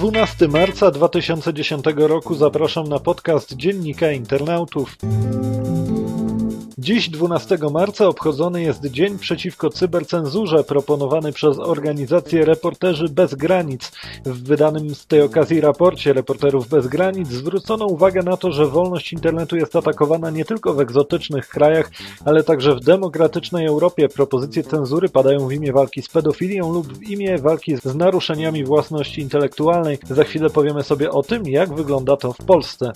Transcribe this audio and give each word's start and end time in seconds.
12 0.00 0.48
marca 0.48 0.90
2010 0.90 1.84
roku 1.96 2.34
zapraszam 2.34 2.88
na 2.88 2.98
podcast 2.98 3.56
Dziennika 3.56 4.10
Internautów. 4.12 4.96
Dziś 6.80 7.10
12 7.10 7.58
marca 7.72 8.06
obchodzony 8.06 8.62
jest 8.62 8.86
Dzień 8.86 9.18
Przeciwko 9.18 9.70
Cybercenzurze 9.70 10.64
proponowany 10.64 11.32
przez 11.32 11.58
organizację 11.58 12.44
Reporterzy 12.44 13.08
Bez 13.08 13.34
Granic. 13.34 13.92
W 14.24 14.42
wydanym 14.42 14.94
z 14.94 15.06
tej 15.06 15.22
okazji 15.22 15.60
raporcie 15.60 16.12
Reporterów 16.12 16.68
Bez 16.68 16.86
Granic 16.86 17.28
zwrócono 17.28 17.86
uwagę 17.86 18.22
na 18.22 18.36
to, 18.36 18.52
że 18.52 18.66
wolność 18.66 19.12
internetu 19.12 19.56
jest 19.56 19.76
atakowana 19.76 20.30
nie 20.30 20.44
tylko 20.44 20.74
w 20.74 20.80
egzotycznych 20.80 21.48
krajach, 21.48 21.90
ale 22.24 22.44
także 22.44 22.74
w 22.74 22.80
demokratycznej 22.80 23.66
Europie. 23.66 24.08
Propozycje 24.08 24.62
cenzury 24.62 25.08
padają 25.08 25.48
w 25.48 25.52
imię 25.52 25.72
walki 25.72 26.02
z 26.02 26.08
pedofilią 26.08 26.72
lub 26.72 26.92
w 26.92 27.02
imię 27.02 27.38
walki 27.38 27.76
z 27.76 27.94
naruszeniami 27.94 28.64
własności 28.64 29.20
intelektualnej. 29.20 29.98
Za 30.10 30.24
chwilę 30.24 30.50
powiemy 30.50 30.82
sobie 30.82 31.10
o 31.10 31.22
tym, 31.22 31.46
jak 31.46 31.74
wygląda 31.74 32.16
to 32.16 32.32
w 32.32 32.38
Polsce. 32.38 32.92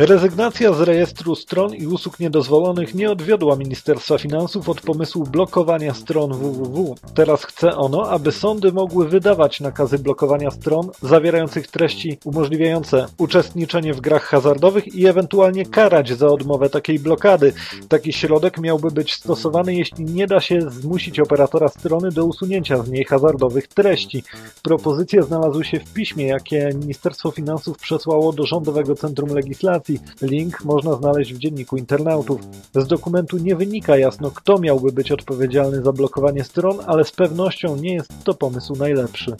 Rezygnacja 0.00 0.72
z 0.72 0.80
rejestru 0.80 1.34
stron 1.34 1.74
i 1.74 1.86
usług 1.86 2.20
niedozwolonych 2.20 2.94
nie 2.94 3.10
odwiodła 3.10 3.56
Ministerstwa 3.56 4.18
Finansów 4.18 4.68
od 4.68 4.80
pomysłu 4.80 5.24
blokowania 5.24 5.94
stron 5.94 6.32
www. 6.32 6.94
Teraz 7.14 7.44
chce 7.44 7.76
ono, 7.76 8.10
aby 8.10 8.32
sądy 8.32 8.72
mogły 8.72 9.08
wydawać 9.08 9.60
nakazy 9.60 9.98
blokowania 9.98 10.50
stron 10.50 10.90
zawierających 11.02 11.68
treści 11.68 12.18
umożliwiające 12.24 13.06
uczestniczenie 13.18 13.94
w 13.94 14.00
grach 14.00 14.22
hazardowych 14.22 14.94
i 14.94 15.06
ewentualnie 15.06 15.66
karać 15.66 16.12
za 16.12 16.26
odmowę 16.26 16.70
takiej 16.70 16.98
blokady. 16.98 17.52
Taki 17.88 18.12
środek 18.12 18.58
miałby 18.58 18.90
być 18.90 19.14
stosowany, 19.14 19.74
jeśli 19.74 20.04
nie 20.04 20.26
da 20.26 20.40
się 20.40 20.60
zmusić 20.70 21.20
operatora 21.20 21.68
strony 21.68 22.10
do 22.10 22.24
usunięcia 22.24 22.82
z 22.82 22.90
niej 22.90 23.04
hazardowych 23.04 23.68
treści. 23.68 24.22
Propozycje 24.62 25.22
znalazły 25.22 25.64
się 25.64 25.80
w 25.80 25.92
piśmie, 25.92 26.26
jakie 26.26 26.70
Ministerstwo 26.74 27.30
Finansów 27.30 27.78
przesłało 27.78 28.32
do 28.32 28.46
Rządowego 28.46 28.94
Centrum 28.94 29.34
Legislacji 29.34 29.89
Link 30.22 30.64
można 30.64 30.94
znaleźć 30.94 31.34
w 31.34 31.38
dzienniku 31.38 31.76
internautów. 31.76 32.40
Z 32.74 32.86
dokumentu 32.86 33.38
nie 33.38 33.56
wynika 33.56 33.96
jasno, 33.96 34.30
kto 34.30 34.58
miałby 34.58 34.92
być 34.92 35.12
odpowiedzialny 35.12 35.82
za 35.82 35.92
blokowanie 35.92 36.44
stron, 36.44 36.76
ale 36.86 37.04
z 37.04 37.12
pewnością 37.12 37.76
nie 37.76 37.94
jest 37.94 38.24
to 38.24 38.34
pomysł 38.34 38.74
najlepszy. 38.76 39.36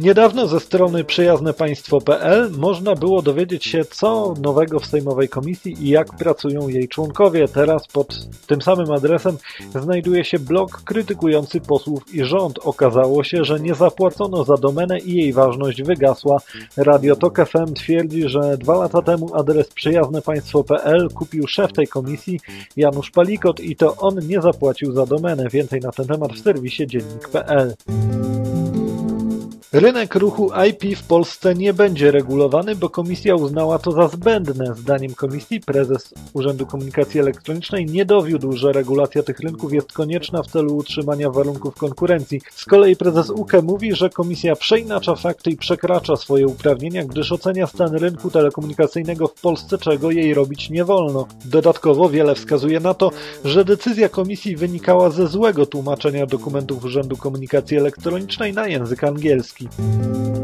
Niedawno 0.00 0.46
ze 0.46 0.60
strony 0.60 1.04
przyjaznepaństwo.pl 1.04 2.50
można 2.58 2.94
było 2.94 3.22
dowiedzieć 3.22 3.64
się, 3.64 3.84
co 3.84 4.34
nowego 4.42 4.80
w 4.80 4.86
Sejmowej 4.86 5.28
Komisji 5.28 5.86
i 5.86 5.88
jak 5.88 6.16
pracują 6.16 6.68
jej 6.68 6.88
członkowie. 6.88 7.48
Teraz 7.48 7.86
pod 7.86 8.28
tym 8.46 8.62
samym 8.62 8.92
adresem 8.92 9.36
znajduje 9.82 10.24
się 10.24 10.38
blog 10.38 10.82
krytykujący 10.84 11.60
posłów 11.60 12.14
i 12.14 12.24
rząd. 12.24 12.58
Okazało 12.62 13.24
się, 13.24 13.44
że 13.44 13.60
nie 13.60 13.74
zapłacono 13.74 14.44
za 14.44 14.56
domenę 14.56 14.98
i 14.98 15.14
jej 15.14 15.32
ważność 15.32 15.82
wygasła. 15.82 16.38
Radio 16.76 17.16
Tok 17.16 17.48
FM 17.48 17.74
twierdzi, 17.74 18.28
że 18.28 18.58
dwa 18.58 18.78
lata 18.78 19.02
temu 19.02 19.34
adres 19.34 19.68
przyjaznepaństwo.pl 19.68 21.08
kupił 21.14 21.46
szef 21.46 21.72
tej 21.72 21.88
komisji 21.88 22.40
Janusz 22.76 23.10
Palikot 23.10 23.60
i 23.60 23.76
to 23.76 23.96
on 23.96 24.26
nie 24.26 24.40
zapłacił 24.40 24.92
za 24.92 25.06
domenę. 25.06 25.48
Więcej 25.52 25.80
na 25.80 25.92
ten 25.92 26.06
temat 26.06 26.32
w 26.32 26.42
serwisie 26.42 26.86
dziennik.pl. 26.86 27.74
Rynek 29.72 30.14
ruchu 30.14 30.50
IP 30.68 30.98
w 30.98 31.06
Polsce 31.06 31.54
nie 31.54 31.74
będzie 31.74 32.10
regulowany, 32.10 32.76
bo 32.76 32.90
komisja 32.90 33.34
uznała 33.34 33.78
to 33.78 33.92
za 33.92 34.08
zbędne. 34.08 34.74
Zdaniem 34.74 35.14
komisji 35.14 35.60
prezes 35.60 36.14
Urzędu 36.32 36.66
Komunikacji 36.66 37.20
Elektronicznej 37.20 37.86
nie 37.86 38.04
dowiódł, 38.04 38.52
że 38.52 38.72
regulacja 38.72 39.22
tych 39.22 39.40
rynków 39.40 39.72
jest 39.72 39.92
konieczna 39.92 40.42
w 40.42 40.46
celu 40.46 40.76
utrzymania 40.76 41.30
warunków 41.30 41.74
konkurencji. 41.74 42.40
Z 42.50 42.64
kolei 42.64 42.96
prezes 42.96 43.30
UKE 43.30 43.62
mówi, 43.62 43.94
że 43.94 44.10
komisja 44.10 44.56
przeinacza 44.56 45.14
fakty 45.14 45.50
i 45.50 45.56
przekracza 45.56 46.16
swoje 46.16 46.46
uprawnienia, 46.46 47.04
gdyż 47.04 47.32
ocenia 47.32 47.66
stan 47.66 47.94
rynku 47.94 48.30
telekomunikacyjnego 48.30 49.28
w 49.28 49.40
Polsce, 49.40 49.78
czego 49.78 50.10
jej 50.10 50.34
robić 50.34 50.70
nie 50.70 50.84
wolno. 50.84 51.26
Dodatkowo 51.44 52.08
wiele 52.08 52.34
wskazuje 52.34 52.80
na 52.80 52.94
to, 52.94 53.10
że 53.44 53.64
decyzja 53.64 54.08
komisji 54.08 54.56
wynikała 54.56 55.10
ze 55.10 55.26
złego 55.26 55.66
tłumaczenia 55.66 56.26
dokumentów 56.26 56.84
Urzędu 56.84 57.16
Komunikacji 57.16 57.76
Elektronicznej 57.76 58.52
na 58.52 58.66
język 58.66 59.04
angielski. 59.04 59.59
profit. 59.68 60.39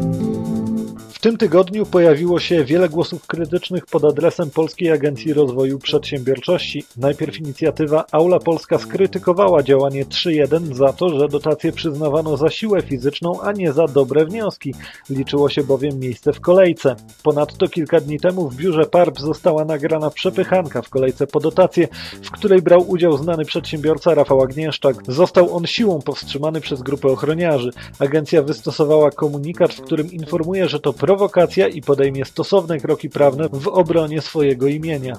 W 1.17 1.21
tym 1.21 1.37
tygodniu 1.37 1.87
pojawiło 1.87 2.41
się 2.41 2.65
wiele 2.65 2.89
głosów 2.89 3.27
krytycznych 3.27 3.87
pod 3.87 4.05
adresem 4.05 4.51
Polskiej 4.51 4.91
Agencji 4.91 5.33
Rozwoju 5.33 5.79
Przedsiębiorczości. 5.79 6.85
Najpierw 6.97 7.39
inicjatywa 7.39 8.05
Aula 8.13 8.39
Polska 8.39 8.79
skrytykowała 8.79 9.63
działanie 9.63 10.05
3.1 10.05 10.75
za 10.75 10.93
to, 10.93 11.09
że 11.09 11.29
dotacje 11.29 11.73
przyznawano 11.73 12.37
za 12.37 12.51
siłę 12.51 12.83
fizyczną, 12.83 13.41
a 13.41 13.53
nie 13.53 13.73
za 13.73 13.87
dobre 13.87 14.25
wnioski. 14.25 14.75
Liczyło 15.11 15.49
się 15.49 15.65
bowiem 15.65 15.99
miejsce 15.99 16.33
w 16.33 16.41
kolejce. 16.41 16.97
Ponadto 17.23 17.69
kilka 17.69 18.01
dni 18.01 18.21
temu 18.21 18.49
w 18.49 18.57
biurze 18.57 18.85
PARP 18.85 19.19
została 19.21 19.65
nagrana 19.65 20.11
przepychanka 20.11 20.83
w 20.83 20.89
kolejce 20.89 21.27
po 21.27 21.41
dotację, 21.41 21.89
w 22.23 22.31
której 22.31 22.63
brał 22.63 22.91
udział 22.91 23.17
znany 23.17 23.45
przedsiębiorca 23.45 24.15
Rafał 24.15 24.43
Agnieszczak. 24.43 24.97
Został 25.09 25.57
on 25.57 25.67
siłą 25.67 26.03
powstrzymany 26.03 26.61
przez 26.61 26.83
grupę 26.83 27.09
ochroniarzy. 27.09 27.71
Agencja 27.99 28.43
wystosowała 28.43 29.11
komunikat, 29.11 29.75
w 29.75 29.83
którym 29.83 30.13
informuje, 30.13 30.69
że 30.69 30.81
to 30.81 30.93
prowokacja 31.07 31.69
i 31.69 31.83
podejmie 31.83 32.25
stosowne 32.25 32.81
kroki 32.81 33.11
prawne 33.11 33.49
w 33.49 33.69
obronie 33.69 34.21
swojego 34.21 34.67
imienia. 34.67 35.17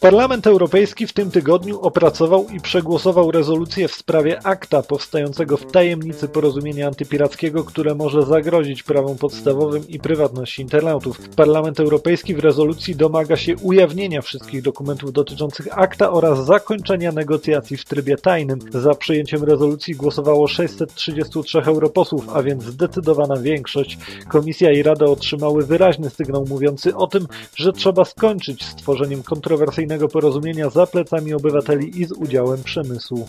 Parlament 0.00 0.46
Europejski 0.46 1.06
w 1.06 1.12
tym 1.12 1.30
tygodniu 1.30 1.80
opracował 1.80 2.46
i 2.48 2.60
przegłosował 2.60 3.30
rezolucję 3.30 3.88
w 3.88 3.94
sprawie 3.94 4.46
akta 4.46 4.82
powstającego 4.82 5.56
w 5.56 5.72
tajemnicy 5.72 6.28
porozumienia 6.28 6.86
antypirackiego, 6.86 7.64
które 7.64 7.94
może 7.94 8.22
zagrozić 8.22 8.82
prawom 8.82 9.18
podstawowym 9.18 9.88
i 9.88 9.98
prywatności 9.98 10.62
internautów. 10.62 11.28
Parlament 11.28 11.80
Europejski 11.80 12.34
w 12.34 12.38
rezolucji 12.38 12.96
domaga 12.96 13.36
się 13.36 13.56
ujawnienia 13.56 14.22
wszystkich 14.22 14.62
dokumentów 14.62 15.12
dotyczących 15.12 15.78
akta 15.78 16.10
oraz 16.10 16.46
zakończenia 16.46 17.12
negocjacji 17.12 17.76
w 17.76 17.84
trybie 17.84 18.16
tajnym. 18.16 18.58
Za 18.70 18.94
przyjęciem 18.94 19.44
rezolucji 19.44 19.94
głosowało 19.94 20.48
633 20.48 21.58
europosłów, 21.58 22.28
a 22.28 22.42
więc 22.42 22.64
zdecydowana 22.64 23.36
większość. 23.36 23.98
Komisja 24.28 24.72
i 24.72 24.82
Rada 24.82 25.06
otrzymały 25.06 25.66
wyraźny 25.66 26.10
sygnał 26.10 26.44
mówiący 26.48 26.96
o 26.96 27.06
tym, 27.06 27.26
że 27.56 27.72
trzeba 27.72 28.04
skończyć 28.04 28.64
z 28.64 28.74
tworzeniem 28.74 29.22
kontrowersyjnych 29.22 29.89
porozumienia 29.98 30.70
za 30.70 30.86
plecami 30.86 31.34
obywateli 31.34 32.00
i 32.00 32.04
z 32.04 32.12
udziałem 32.12 32.62
przemysłu. 32.62 33.28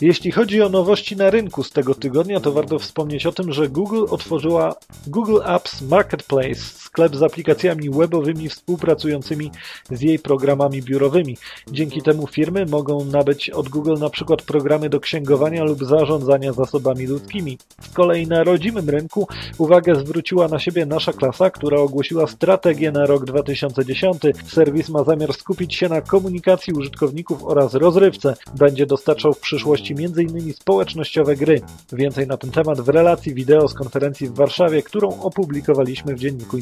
Jeśli 0.00 0.32
chodzi 0.32 0.62
o 0.62 0.68
nowości 0.68 1.16
na 1.16 1.30
rynku 1.30 1.62
z 1.62 1.70
tego 1.70 1.94
tygodnia, 1.94 2.40
to 2.40 2.52
warto 2.52 2.78
wspomnieć 2.78 3.26
o 3.26 3.32
tym, 3.32 3.52
że 3.52 3.68
Google 3.68 4.04
otworzyła 4.10 4.74
Google 5.06 5.40
Apps 5.44 5.82
Marketplace, 5.82 6.60
sklep 6.92 7.16
z 7.16 7.22
aplikacjami 7.22 7.90
webowymi 7.90 8.48
współpracującymi 8.48 9.50
z 9.90 10.00
jej 10.00 10.18
programami 10.18 10.82
biurowymi. 10.82 11.36
Dzięki 11.70 12.02
temu 12.02 12.26
firmy 12.26 12.66
mogą 12.66 13.04
nabyć 13.04 13.50
od 13.50 13.68
Google 13.68 13.94
na 14.00 14.10
przykład 14.10 14.42
programy 14.42 14.88
do 14.88 15.00
księgowania 15.00 15.64
lub 15.64 15.84
zarządzania 15.84 16.52
zasobami 16.52 17.06
ludzkimi. 17.06 17.58
Z 17.80 17.88
kolei 17.88 18.26
na 18.26 18.44
rodzimym 18.44 18.90
rynku 18.90 19.28
uwagę 19.58 19.94
zwróciła 19.94 20.48
na 20.48 20.58
siebie 20.58 20.86
nasza 20.86 21.12
klasa, 21.12 21.50
która 21.50 21.78
ogłosiła 21.78 22.26
strategię 22.26 22.92
na 22.92 23.06
rok 23.06 23.24
2010. 23.24 24.22
Serwis 24.46 24.88
ma 24.88 25.04
zamiar 25.04 25.34
skupić 25.34 25.74
się 25.74 25.88
na 25.88 26.00
komunikacji 26.00 26.72
użytkowników 26.72 27.44
oraz 27.44 27.74
rozrywce. 27.74 28.34
Będzie 28.54 28.86
dostarczał 28.86 29.32
w 29.32 29.40
przyszłości 29.40 29.94
m.in. 29.98 30.52
społecznościowe 30.52 31.36
gry. 31.36 31.60
Więcej 31.92 32.26
na 32.26 32.36
ten 32.36 32.50
temat 32.50 32.80
w 32.80 32.88
relacji 32.88 33.34
wideo 33.34 33.68
z 33.68 33.74
konferencji 33.74 34.28
w 34.28 34.34
Warszawie, 34.34 34.82
którą 34.82 35.20
opublikowaliśmy 35.20 36.14
w 36.14 36.18
Dzienniku 36.18 36.58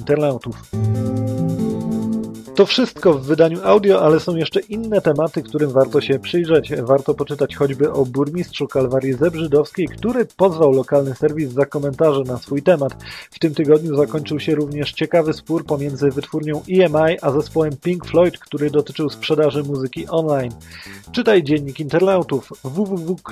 To 2.61 2.67
wszystko 2.67 3.15
w 3.15 3.27
wydaniu 3.27 3.61
audio, 3.65 4.03
ale 4.03 4.21
są 4.21 4.37
jeszcze 4.37 4.61
inne 4.61 5.01
tematy, 5.01 5.43
którym 5.43 5.71
warto 5.71 6.01
się 6.01 6.19
przyjrzeć. 6.19 6.73
Warto 6.83 7.15
poczytać 7.15 7.57
choćby 7.57 7.93
o 7.93 8.07
burmistrzu 8.07 8.69
Kalwarii 8.69 9.13
Zebrzydowskiej, 9.13 9.89
który 9.89 10.27
pozwał 10.37 10.73
lokalny 10.73 11.15
serwis 11.15 11.51
za 11.51 11.67
komentarze 11.67 12.23
na 12.23 12.39
swój 12.39 12.63
temat. 12.63 12.97
W 13.31 13.39
tym 13.39 13.55
tygodniu 13.55 13.97
zakończył 13.97 14.41
się 14.41 14.55
również 14.55 14.93
ciekawy 14.93 15.33
spór 15.33 15.65
pomiędzy 15.65 16.11
wytwórnią 16.11 16.63
EMI 16.71 17.19
a 17.23 17.31
zespołem 17.31 17.77
Pink 17.77 18.07
Floyd, 18.07 18.39
który 18.39 18.71
dotyczył 18.71 19.11
sprzedaży 19.11 19.63
muzyki 19.63 20.09
online. 20.09 20.53
Czytaj 21.13 21.43
dziennik 21.43 21.81
internautów 21.81 22.49
www.d.com.pl 22.65 23.31